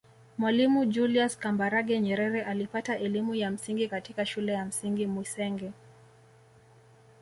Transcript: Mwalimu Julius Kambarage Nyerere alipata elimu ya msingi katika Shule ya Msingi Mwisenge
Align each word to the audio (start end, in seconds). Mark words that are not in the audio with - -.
Mwalimu 0.37 0.85
Julius 0.85 1.37
Kambarage 1.37 1.99
Nyerere 1.99 2.43
alipata 2.43 2.97
elimu 2.99 3.35
ya 3.35 3.51
msingi 3.51 3.87
katika 3.87 4.25
Shule 4.25 4.51
ya 4.53 4.65
Msingi 4.65 5.07
Mwisenge 5.07 5.71